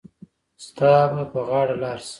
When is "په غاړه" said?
1.31-1.75